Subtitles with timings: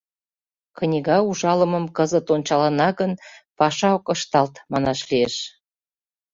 [0.77, 3.11] Книга ужалымым кызыт ончалына гын,
[3.57, 5.35] паша ок ышталт, манаш лиеш.